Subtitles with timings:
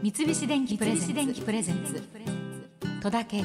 [0.00, 2.00] 三菱電機プレゼンツ。
[3.02, 3.42] 戸田恵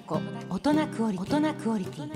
[0.00, 0.20] 子。
[0.50, 1.10] 大人クオ
[1.78, 2.10] リティ。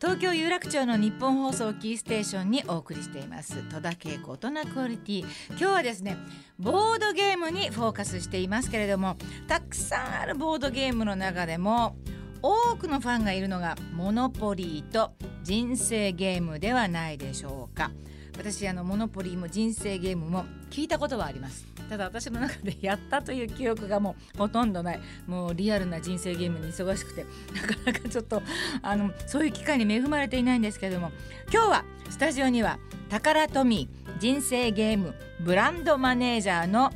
[0.00, 3.62] 東京有楽町の日本放送キーステーションにお送りしています。
[3.68, 4.32] 戸田恵子。
[4.32, 5.20] 大人クオリティ。
[5.50, 6.16] 今日はですね
[6.58, 9.16] ボードゲームにフォーカスしていますけれども
[9.46, 11.96] たくさんあるボードゲームの中でも
[12.40, 15.12] 多くのファンがいるのがモノポリーと
[15.42, 17.90] 人生ゲームではないでしょうか
[18.38, 21.66] 私あのモノポリーも人生ゲームも聞いたことはあります。
[21.90, 25.00] ただ私の中でやったという記憶がもうほとんどない。
[25.26, 27.26] もうリアルな人生ゲームに忙しくて。
[27.52, 28.40] なかなかちょっと
[28.80, 31.10] あのそういう機会に恵まれていないんですけども。
[31.52, 36.92] 今日はスタジオにはタカラトミー人生ゲームブランドマネージャーの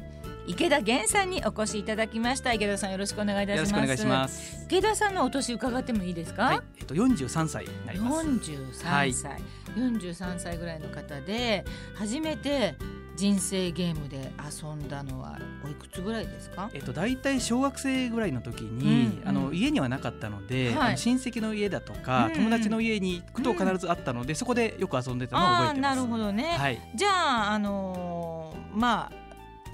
[0.47, 2.53] 池田源さんにお越しいただきました。
[2.53, 3.73] 池田さんよろしくお願いいたします。
[3.73, 4.65] よろしくお願いします。
[4.67, 8.27] 池田さんのお年伺ってもいいですか、はい、えっと四十三歳になります。
[8.27, 9.43] 43歳、はい。
[9.77, 12.75] 43歳ぐらいの方で初めて
[13.15, 16.71] 人生ゲームで遊んだのはおいくつぐらいですか？
[16.75, 25.97] えっと大体小学生ぐらいの時に、うんうん、あの家にはなかったので、はい、親戚の家だとか、うんうん、友達の家に行くと必ずあったので、うん、そこでよく遊んでたのを覚えてます。
[25.97, 26.57] なるほどね。
[26.59, 29.22] はい、じゃああのー、まあ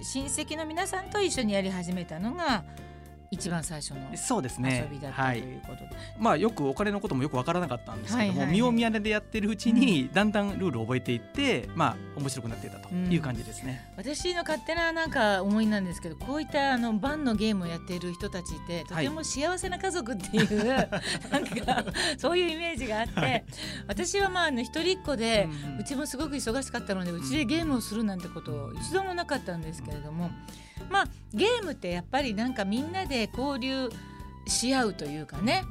[0.03, 2.65] 親戚の皆さんと一緒にやり始めたのが。
[3.31, 4.87] 一番最初のそうですね。
[4.91, 12.89] 遊びだったということで、はい、まあよくお金のこともよく分からなかったんですけども、はいはい、身を見でやってるうちにだんだんルールを覚えていって、まあ面白くなっていたと。
[13.11, 20.91] いう感じですね、うん、私の勝手ななんか思いなんですけどこういったあのバンのゲームをやっている人たちってとても幸せな家族っていう、はい、
[21.31, 21.85] なんか
[22.17, 23.45] そういうイメージがあって、はい、
[23.87, 30.27] 私はまああの一人っ子で、うん、うちもすごく忙しかったのでうちでゲームをするなんてこと一度もなかったんですけれども。
[30.27, 33.91] うんまあゲームってやっぱりなんかみんなで交流
[34.47, 35.65] し合うというかね、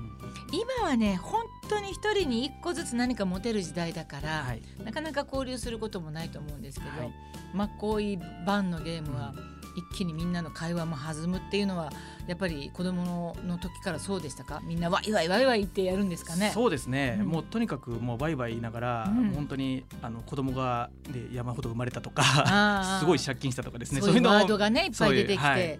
[0.52, 7.14] 今はね本当に一人に一個ずつ何か持てる時代だから、はい、なかなか交流することもないと思うんですけど、はい、
[7.54, 9.34] まあこういう版のゲームは
[9.78, 11.92] 一気にみんなの会話も弾むっていうのは
[12.26, 14.60] やっぱり子供の時からそうでしたか？
[14.66, 16.52] みんなワイワイワイワイってやるんですかね？
[16.52, 24.02] そうですね、うん、もうとにかくもうワイワイ言いながら、うん、本当にあの子供がで山ほど生まれたとか すごい借金したとかですね。
[24.02, 25.80] そういうワードがねいっぱい出てきて。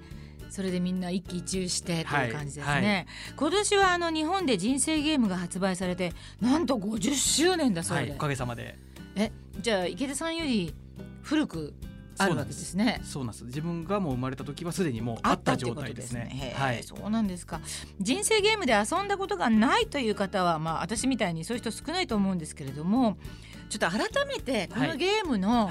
[0.50, 2.84] それでみんな一喜一憂してという感じですね、はい。
[2.84, 8.80] はい、今年はあの日本で人生ゲームが発売されてなんと50周年だそうで、はい、おかげさまで。
[9.18, 10.74] えじゃあ池田さんより
[11.22, 11.74] 古く
[12.18, 13.02] あるわけですね。
[13.04, 13.46] そうなんです。
[13.46, 16.28] 自分がもう生まれた時はすでにもうあった状態ですね。
[16.32, 17.62] すねはい、そうなんですか。
[18.00, 23.18] 人生ゲームで遊んだことがないという方は、まあ私みたいにそういう人少ないと思うんですけれども。
[23.70, 25.70] ちょっと改めてこのゲームの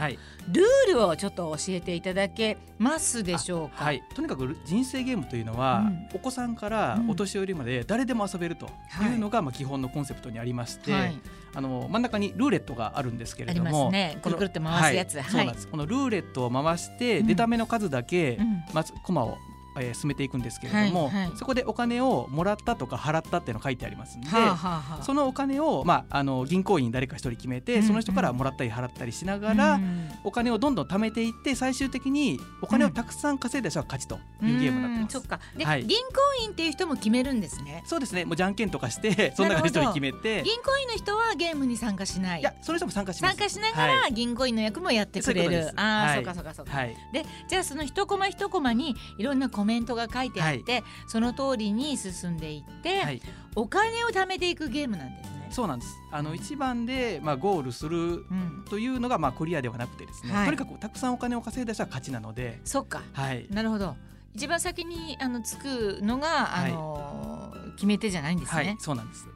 [0.48, 8.66] ルールをちょっと教えていただけますでしょうか、はい、とにかく人生ゲームというのは、うん、お子さんからお年寄りまで誰でも遊べると
[9.02, 11.20] いうのが、まあ基本のコンセプトにありまして、はい、
[11.54, 18.38] あの真ん中にルーレットがあるんですけれども、ね、くるくるって回すやつ、はい、そうなんです、このルーレットを回して出た目の数だけ、
[18.72, 19.38] まずコマを
[19.78, 35.16] えー、進めていくんですけれども、はいはい、そこでお金をもらったとか払ったっていうの書いてありますので、はあはあ、そのお金を、まあ、あの銀行員誰か一人決めて、うんうん、その人からもらったり払ったりしながら、うん、お金をどんどん貯めていって最終的にお金をたくさん稼いだ人が勝ちというゲームになってます。
[35.16, 35.40] うん、そっか。
[35.56, 37.82] で、はい、銀行員っていう人も決めるんですね。
[37.86, 38.24] そうですね。
[38.24, 40.42] もうじゃんけんとかしてその中で一人決めて。
[40.42, 42.40] 銀行員の人はゲームに参加しない。
[42.40, 45.72] いやその人も参加し参加しながら、銀行員の役もやってくれる。
[45.76, 46.72] ああ、そうかそうかそうか。
[46.76, 53.20] はい、でじゃあその一コマ一コマにいろんなコメントが書いてあって、はい、その通りに進んでいって、はい、
[53.54, 55.48] お金を貯めていくゲームなんですね。
[55.50, 55.96] そうなんです。
[56.10, 58.24] あの一番でまあゴールする
[58.68, 62.60] というのがまあクリアではなくてですね、うん、とにかくたくさんお金を稼いだ人は勝ちなので。
[62.64, 63.02] そっか。
[63.12, 63.46] はい。
[63.50, 63.96] なるほど。
[64.34, 68.64] 一番先にあのつくのがあの、決め手じゃないんですね。
[68.64, 69.26] はい、そうなんです。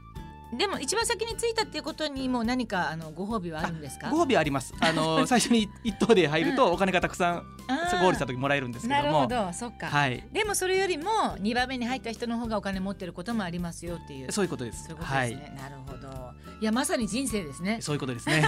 [0.56, 4.10] でも一番先についたっていうことにも何かあのご褒美はあるんですか？
[4.10, 4.74] ご褒美あります。
[4.80, 9.02] あの 最初に一等で入るとお金がたくさんゴールした時もらえるんですけども。
[9.02, 14.32] なるほどそっか、はい、でもそれよりも2番目に入った人の方がお金持ってることもありますよっていう。
[14.32, 14.84] そういうことです。
[14.84, 16.29] そういうことですね、はい、なるほど
[16.60, 17.78] いやまさに人生ですね。
[17.80, 18.44] そういうことですね。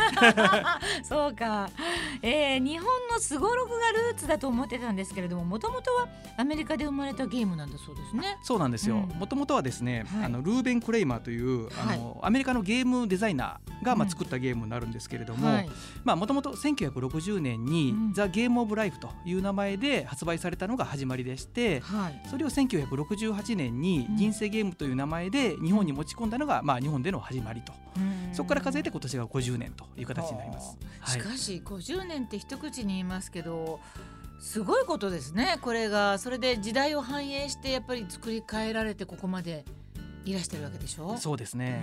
[1.03, 1.71] そうか、
[2.21, 8.37] えー、日本のすごろくがルーツだと思ってたんですけれどももともとはアメリカで生まれたゲームなんだそうですね。
[8.43, 8.97] そうなんですよ。
[8.97, 15.63] もともとはですね、はい、あのルーベン・クレイマーというあの、はい、アメリカのゲームデザイナーがまあ作ったゲームになるんですけれども
[16.05, 27.73] もともと1960年に「ザ・ゲーム・オブ・ライフ」という名前で発売されたのが始まりでして、はい、それを1968年に「人生ゲーム」という名前で日本に持ち込んだのがまあ日本での始まりと。
[28.33, 30.77] そこから数えて今年が50年という形になります。
[31.07, 33.81] しかし50年って一口に言いますけど
[34.41, 36.19] すごいことですねこれが。
[36.19, 39.65] それで時代を反映してやっぱり作り変えられてここまで
[40.25, 41.17] いらしてるわけでしょ？
[41.19, 41.83] そうですね、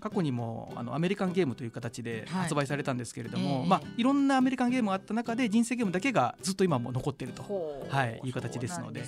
[0.00, 7.42] 過去にもあのアメリカンゲームという形で発売されたんですけれども、はいまあ、いろんなアメリカンゲームがあった中で人生ゲームだけがずっと今も残っていると、
[7.88, 9.04] はい、いう形ですので。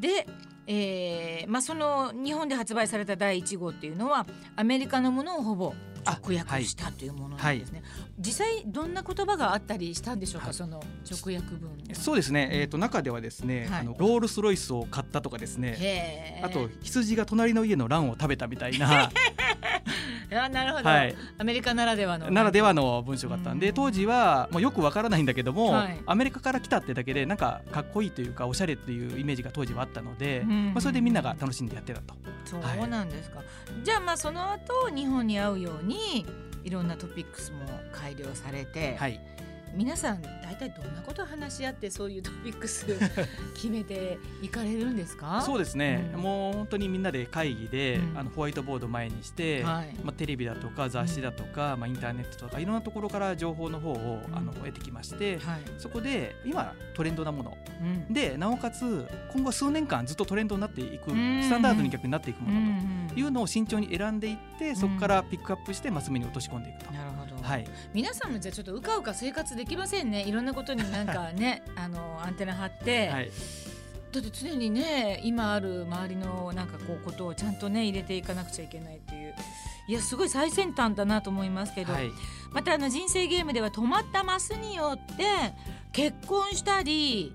[0.00, 0.26] で
[0.68, 4.26] えーまあ、その日本で発売された第1号っていうのは
[4.56, 5.72] アメリカのものをほぼ
[6.06, 16.40] 直訳したというものなんですね、はい、実際どんな言葉があったりしたんでしょうか、はい、その直訳文そうですね、えーと、中ではですね、はい、あのロールス・ロイスを買ったとかですね。
[16.42, 19.10] あと羊が隣の家のランを食べたみたいな
[20.30, 22.30] あなるほど、はい、アメリカならではの。
[22.30, 32.14] ならではの文章があったんで当時はもうよくわからないんだけども、はい、アメリカから来たってだけでなんかかっこいいというかおしゃれっていうイメージが当時はあったので、まあ、それでみんなが楽しんでやってたと。
[32.44, 33.46] そうなんですか、はい、
[33.84, 36.24] じゃあまあその後日本に合うように
[36.64, 37.58] いろんなトピックスも
[37.92, 39.20] 改良されて、はい、
[39.76, 42.86] 皆さん大体どんなことを話し合ってそういうトピックス
[43.54, 45.42] 決めていかれるんですか？
[45.42, 57.58] そうですね、うん、もう本当にみんなで会議で、うん、あのホワイトボード前にして、はい、まあ、テレビだとか雑誌だとか、うん、まあ、インターネットとかいろんなところから情報の方を、あの得てきまして、はい、そこで今トレンドなもの、
[58.10, 66.92] でなおかつ今後数年間ずっとトレンドになっていく、スタンダードに逆になっていくものというのを慎重に選んでいってそこからピックアップしてマス目に落とし込んでいくと。
[66.92, 70.22] なるほど、はい、皆さんもじゃあちょっとうかうか生活できませんね。
[70.22, 73.30] いろんなことになんか ねあのアンテナ張って、はい、
[74.12, 79.34] だって常にね今ある周りのなんかこうことをちゃんとね入れていかなくちゃいけないっていう。
[79.88, 82.10] いやすごい最先端だなと思いますけど、はい、
[82.50, 85.54] またあの人生ゲームでは止まったマスによって
[85.92, 87.32] 結婚したり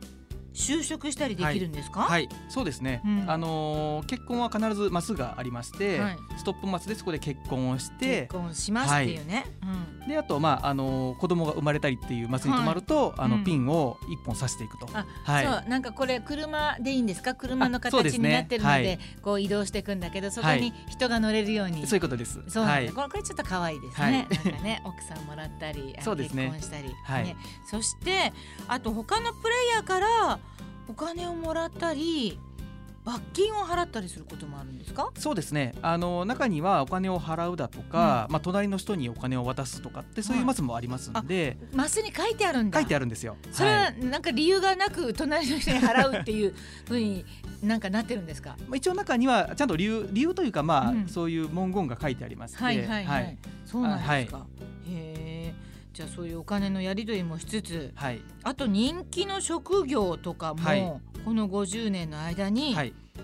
[0.54, 10.02] 就職したりできるんですか、はい、はい、そうですね、うん、あのー、結婚は必ずマスがありまして、はい、ストップマスでそこで結婚をして結婚しますっていうね、はい。
[10.02, 15.70] うん、であとまああのー、子供が生まれたりっていうマスに止まると、あのピンを一本刺していくと、はい、そう。
[15.70, 17.34] なんかこれ車でいいんですか？
[17.36, 22.40] 車の形になってるので、ね、こう移動していくんだけどそこに人が乗れるように、そういうことです。
[22.48, 27.24] そうなんこれこれちょっと可愛いですね、なんかね 奥さんもらったりそうです、ね、結婚したり、はい。
[27.24, 27.36] ね、
[27.70, 28.34] そして
[28.68, 30.40] あと他のプレイヤーから
[30.92, 32.38] お金をもらったり
[33.06, 35.10] 罰金を払ったりすることもあるんですか？
[35.18, 35.74] そうですね。
[35.82, 42.80] あの中にはお金を払うだとか、うん、まあ、隣の人にお金を渡すとかってそういうマスもありますんで、はい、マスに書いてあるんだ。
[42.80, 43.38] 書いてあるんですよ。
[43.52, 46.54] それはなんか理由がなく隣の人に払うっていう
[46.88, 47.26] ふうに
[47.64, 48.56] なんかなってるんですか？
[48.76, 54.46] 一応中にはちゃんと理由理由というかまあ、うん、そういう文言が書いてありますはいはいはい、はい、そうなんですか、は
[54.86, 55.11] い、へえ
[55.94, 62.76] じゃあそういうお金のやり取りもしつつ、はい、あと人気の職業とかも、はい、この50年の間に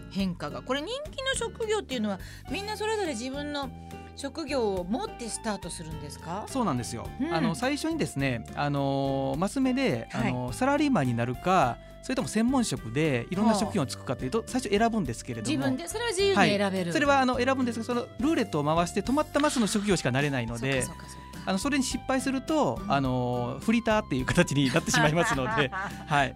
[0.10, 2.20] 変化が、これ人気の職業っていうのは
[2.52, 3.70] みんなそれぞれ自分の
[4.18, 6.46] 職業を持ってスタートするんですか？
[6.48, 15.52] そうなんですよ、うん、あの最初にですねあのマス目で、あのサラリーマンになるかそれとも専門職でいろんな職業をつくかというと最初選ぶんですけれども。
[15.52, 15.88] 自分で？
[15.88, 20.82] それは自由に選べる、はい、それはあの選ぶんですがそのルーレットを回して止まったマスの職業しかなれないので。
[20.82, 25.72] そうかそうかあのそれに失敗すると、あのフリーターっていう形になってしまいますので、
[26.06, 26.36] はい、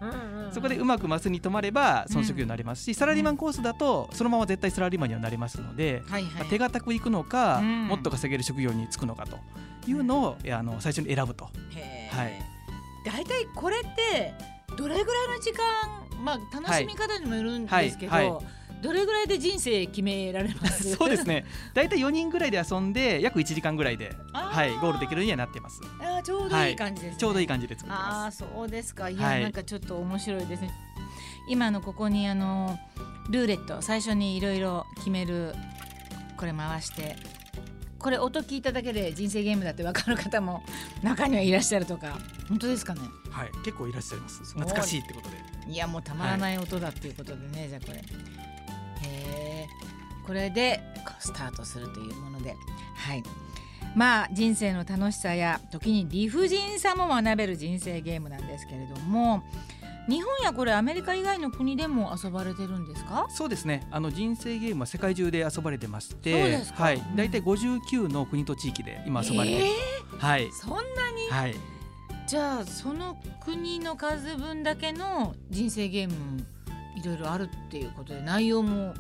[0.54, 9.38] そこでうまくマスに止まればその職業になりますし、サラリーマンコースだとそのまま絶対サラリーマンにはなりますので、まあ、手堅くいくのか、もっと稼げる職業に就くのかと
[9.86, 11.44] いうのを、あの最初に選ぶと。
[11.44, 11.50] は
[12.24, 12.42] い、
[13.06, 14.34] 大体これって
[14.78, 18.26] どれぐらいの時間、まあ、楽しみ方にもよるんですけど、はい。
[18.26, 18.34] はい。
[18.36, 20.94] はいどれぐらいで人生決められます？
[20.96, 21.46] そうですね。
[21.74, 25.82] 大体4人ぐらいで遊んで約1時間ぐらいで、はい、ゴールできるようにはなってます。
[26.00, 27.10] あちょうどいい感じです、ね。
[27.12, 29.10] はい、ちょうどいい感じで作ってますあそうですか。
[29.10, 30.72] いや、はい、なんかちょっと面白いですね。
[31.48, 32.80] 今のここにあの
[33.30, 35.54] ルーレット最初にいろいろ決める
[36.38, 37.16] これ回して。
[38.00, 40.64] これ音聞いただけで人生ゲームだって分かる方も
[41.04, 42.18] 中にはいらっしゃるとか。
[42.50, 43.02] 本当ですかね？
[43.30, 44.44] はい結構いらっしゃいます。
[44.44, 45.38] 懐かしいってことで。
[45.72, 48.00] いやもうたまらない音だっていうことでね、はい、じゃあこれ。
[48.00, 48.02] へ
[50.26, 50.82] これで
[51.20, 52.56] スタートするというもので。
[52.96, 53.24] はい。
[53.94, 59.44] まあ人生の楽しさや時に理不尽さも学べる人生ゲームなんですけれども
[60.08, 63.28] 日本やこれアメリカ以外の国でも遊ばれてるんですか？
[63.30, 63.86] そうですね。
[63.92, 70.50] あの人生ゲームは世界中で遊ばれてましてはい、大体59の国と地域で今遊ばれて、えー、はい。
[70.54, 70.88] そんなに、
[71.30, 71.56] はい、
[72.28, 76.46] じゃあその国の数分だけの人生ゲーム
[76.96, 78.94] いろいろあるっていうことで内容も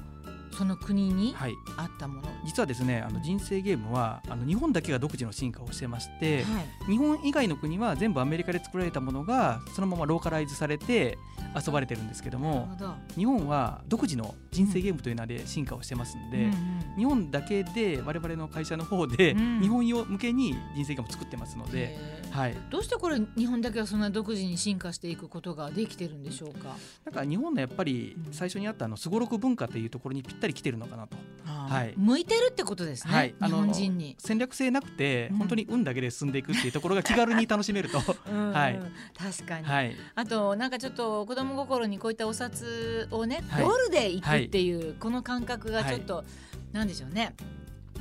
[0.51, 1.35] その国に
[1.77, 11.17] あったもの、はい、実はですねあの人生ゲームはあの日本だけが独自の進化をしてまして、はい、日本以外の国は全部アメリカで作られたものがそのままローカライズされて
[11.55, 12.69] 遊ばれてるんですけども
[13.15, 16.53] 日本は独自の人生ゲームという名で進化をしてますんで、うんうん、
[16.97, 21.97] 日本だけで我々の会社の方で、日本用向けに人生ゲームを作ってますので、
[22.31, 26.75] はい、どうしてこれ日本だけはそんな独自に進化していくことができてるんでしょうか？
[27.05, 31.15] なんか日本のやっぱり最初にあったあのすごろく文化というところにぴっったりきてるのかなと。
[31.43, 34.15] はい、向いてるってことですね、はい、日本人に。
[34.19, 38.79] 戦略性なくて、うん、本当に運だけで進んでいくっていうところが気軽に楽しめると、 はい、
[39.17, 46.25] 確かに、はい、あとなんかちょっと子供心にこういったお札をね、はい、ドルでいくっていう、この感覚がちょっと、はい、
[46.73, 47.35] なんでしょうね。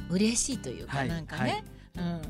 [0.08, 1.62] 嬉しいというか、なんかね、
[1.96, 2.20] うん、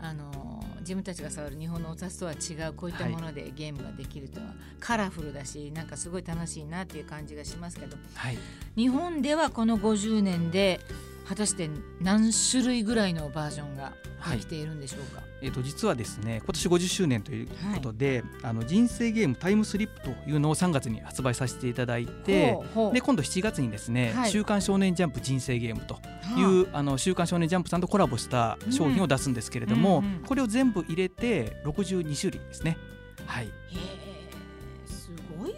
[0.00, 0.43] あの
[0.84, 4.46] 自分たちが触る日本のお札とは違うこういったものでゲームができるとは
[4.78, 8.38] カラフルだしなんかすごい楽しいなっていう感じがしますけど、はい、
[8.76, 10.80] 日本ではこの50年で
[11.26, 13.92] 果たして何種類ぐらいのバージョンが
[14.30, 22.56] できているんでしょうか、はいえー、と実はですね今年50周年ということで、はい、あの人生ゲームタイムスリップというのを3月に発売させていただいて
[22.92, 25.98] で今度7月にですね、はい、週刊少年ジャンプ人生ゲームと
[26.38, 32.78] いう、あの週刊少年ジャンプさんとコラボした商品を出すんですけれども、うんうんうん、これを全部入れて62種類ですね。
[33.26, 33.48] はい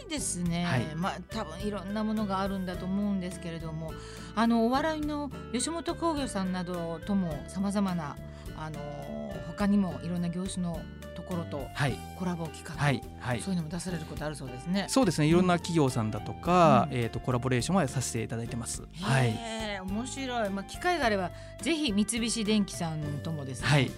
[0.06, 3.92] いですね、はい、まあ多分いろんなものがあるんだと思うんですけれども
[4.34, 8.16] あのお笑いの吉本興業さんなどともさまざまな
[8.56, 8.78] あの
[9.48, 10.80] 他にもいろんな業種の
[11.16, 11.68] ところと
[12.18, 14.84] コラボ企画、はいはい、そういうのも出されることあるそうですね。
[14.88, 15.26] そうですね。
[15.26, 18.82] いろんな企業さんだとか、うん、えっ、ー、とコラボレーションはさせていただいてます。
[19.00, 19.34] はい。
[19.80, 20.50] 面白い。
[20.50, 21.30] まあ機会があれば
[21.62, 23.66] ぜひ三菱電機さんともですね。
[23.68, 23.90] はい。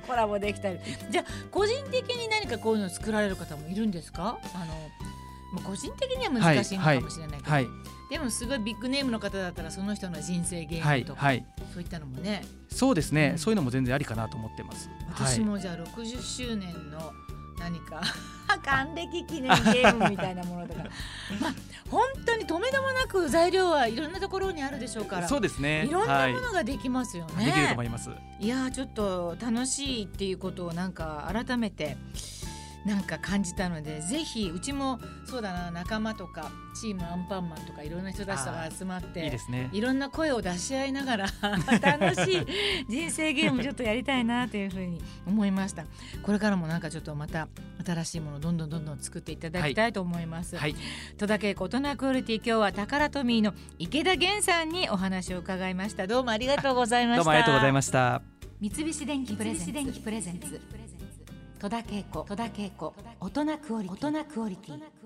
[0.06, 0.78] コラボできたり。
[1.10, 4.38] じゃあ個人的に何かこういうの作られる方もいるんですか？
[4.54, 4.90] あの。
[5.52, 7.72] まあ、個人的には難しいのかもしれないけど、はいはい、
[8.10, 12.44] でもすごいビッグネームの方だったらその人の人生ゲームとか、はい、そういったのもね。
[12.68, 14.88] そうですね、うん、そういうのも全然ありかなと思ってます。
[15.08, 17.12] 私もじゃあ60周年の
[17.58, 18.00] 何か
[18.64, 20.84] 還暦記念ゲームみたいなものとか。
[21.40, 21.54] まあ
[21.90, 25.28] 本当に止めどもなく材料はいろんなところにあるでしょうから。
[25.28, 25.86] そうですね。
[25.86, 28.10] いろんなものができますよね、できると思います。
[28.38, 31.96] いやちょっと楽しいっていうことをなんか改めて
[32.84, 39.68] なんか感じたのでぜひうちもそうだな仲間とかチームアンパンマンとかいろんな人たちとが集まっていいですね。
[39.72, 41.26] いろんな声を出し合いながら
[41.82, 42.46] 楽しい
[42.88, 45.84] 人生ゲームちょっとやりたいなというふうに思いました。
[46.22, 47.48] これからもなんかちょっとまた
[47.84, 50.74] 新しいものをどんどんどんどん作っていただきたいと思います、はい、
[51.16, 56.06] 戸田恵子大人クオリティ今日はタカラトミーの池田源さんにお話を伺いました。
[56.06, 57.18] どうもありがとうございました。
[57.18, 58.22] どうもありがとうございました。
[58.60, 60.60] 三菱電機プレゼンツ
[61.60, 62.24] 戸田恵子
[63.20, 63.82] 大人クオ
[64.48, 64.99] リティ。